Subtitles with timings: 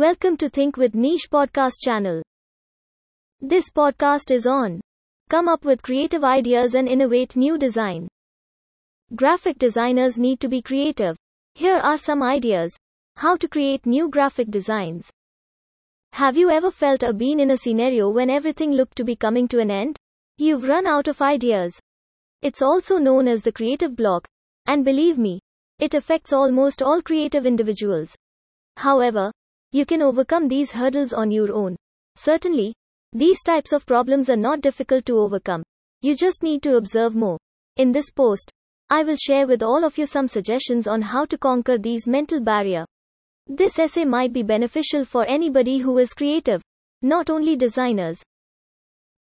[0.00, 2.22] Welcome to Think with Niche podcast channel.
[3.42, 4.80] This podcast is on
[5.28, 8.08] come up with creative ideas and innovate new design.
[9.14, 11.16] Graphic designers need to be creative.
[11.54, 12.74] Here are some ideas
[13.16, 15.10] how to create new graphic designs.
[16.14, 19.48] Have you ever felt or been in a scenario when everything looked to be coming
[19.48, 19.98] to an end?
[20.38, 21.78] You've run out of ideas.
[22.40, 24.26] It's also known as the creative block,
[24.64, 25.40] and believe me,
[25.78, 28.16] it affects almost all creative individuals.
[28.78, 29.30] However,
[29.72, 31.76] you can overcome these hurdles on your own.
[32.16, 32.74] Certainly,
[33.12, 35.62] these types of problems are not difficult to overcome.
[36.02, 37.38] You just need to observe more.
[37.76, 38.50] In this post,
[38.88, 42.40] I will share with all of you some suggestions on how to conquer these mental
[42.40, 42.84] barrier.
[43.46, 46.62] This essay might be beneficial for anybody who is creative,
[47.02, 48.20] not only designers.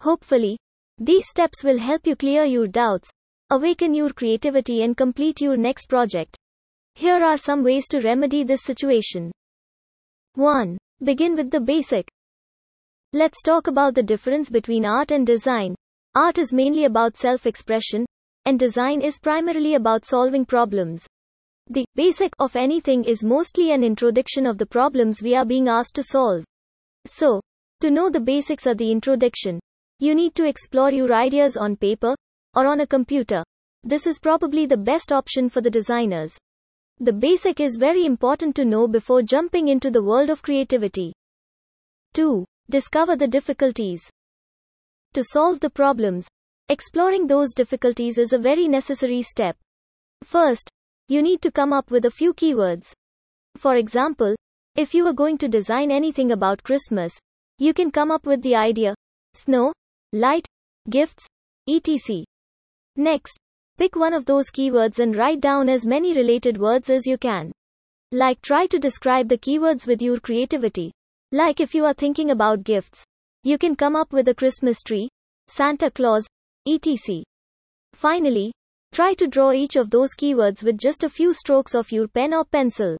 [0.00, 0.56] Hopefully,
[0.98, 3.10] these steps will help you clear your doubts,
[3.50, 6.36] awaken your creativity and complete your next project.
[6.94, 9.30] Here are some ways to remedy this situation.
[10.36, 10.76] 1.
[11.02, 12.06] Begin with the basic.
[13.14, 15.74] Let's talk about the difference between art and design.
[16.14, 18.04] Art is mainly about self expression,
[18.44, 21.06] and design is primarily about solving problems.
[21.70, 25.94] The basic of anything is mostly an introduction of the problems we are being asked
[25.94, 26.44] to solve.
[27.06, 27.40] So,
[27.80, 29.58] to know the basics of the introduction,
[30.00, 32.14] you need to explore your ideas on paper
[32.54, 33.42] or on a computer.
[33.84, 36.36] This is probably the best option for the designers.
[36.98, 41.12] The basic is very important to know before jumping into the world of creativity.
[42.14, 42.44] 2.
[42.70, 44.00] Discover the difficulties.
[45.12, 46.26] To solve the problems,
[46.70, 49.56] exploring those difficulties is a very necessary step.
[50.24, 50.70] First,
[51.08, 52.92] you need to come up with a few keywords.
[53.56, 54.34] For example,
[54.74, 57.12] if you are going to design anything about Christmas,
[57.58, 58.94] you can come up with the idea
[59.34, 59.74] snow,
[60.14, 60.46] light,
[60.88, 61.26] gifts,
[61.68, 62.24] etc.
[62.96, 63.36] Next,
[63.78, 67.52] Pick one of those keywords and write down as many related words as you can.
[68.10, 70.92] Like try to describe the keywords with your creativity.
[71.30, 73.04] Like if you are thinking about gifts,
[73.42, 75.10] you can come up with a Christmas tree,
[75.48, 76.26] Santa Claus,
[76.66, 77.22] etc.
[77.92, 78.52] Finally,
[78.92, 82.32] try to draw each of those keywords with just a few strokes of your pen
[82.32, 82.96] or pencil.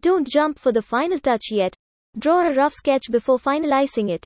[0.00, 1.74] Don't jump for the final touch yet.
[2.18, 4.24] Draw a rough sketch before finalizing it.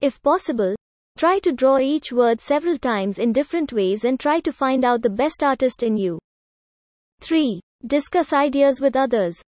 [0.00, 0.76] If possible,
[1.16, 5.00] Try to draw each word several times in different ways and try to find out
[5.00, 6.18] the best artist in you.
[7.22, 7.58] 3.
[7.86, 9.40] Discuss ideas with others.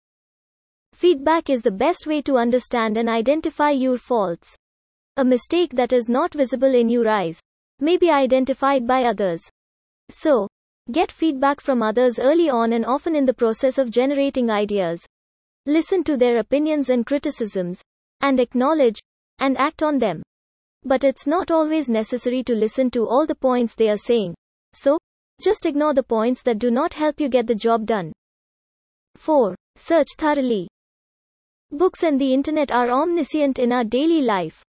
[0.93, 4.55] Feedback is the best way to understand and identify your faults.
[5.17, 7.41] A mistake that is not visible in your eyes
[7.81, 9.43] may be identified by others.
[10.09, 10.47] So,
[10.93, 15.05] get feedback from others early on and often in the process of generating ideas.
[15.67, 17.83] Listen to their opinions and criticisms,
[18.21, 19.01] and acknowledge
[19.41, 20.23] and act on them.
[20.87, 24.37] But it's not always necessary to listen to all the points they are saying.
[24.73, 24.99] So,
[25.43, 28.13] just ignore the points that do not help you get the job done.
[29.17, 29.57] 4.
[29.75, 30.69] Search thoroughly.
[31.73, 34.63] Books and the internet are omniscient in our daily life.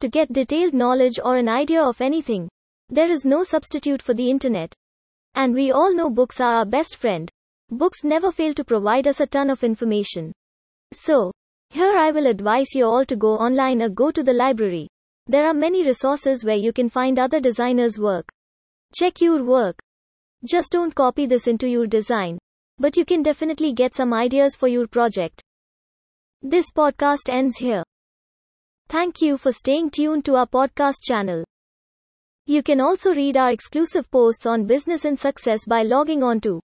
[0.00, 2.48] To get detailed knowledge or an idea of anything,
[2.88, 4.72] there is no substitute for the internet.
[5.34, 7.30] And we all know books are our best friend.
[7.70, 10.32] Books never fail to provide us a ton of information.
[10.94, 11.32] So,
[11.68, 14.88] here I will advise you all to go online or go to the library.
[15.30, 18.28] There are many resources where you can find other designers' work.
[18.92, 19.78] Check your work.
[20.44, 22.40] Just don't copy this into your design,
[22.78, 25.40] but you can definitely get some ideas for your project.
[26.42, 27.84] This podcast ends here.
[28.88, 31.44] Thank you for staying tuned to our podcast channel.
[32.46, 36.60] You can also read our exclusive posts on business and success by logging on to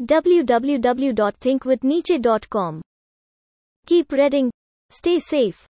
[0.00, 2.80] www.thinkwithniche.com.
[3.84, 4.50] Keep reading.
[4.88, 5.67] Stay safe.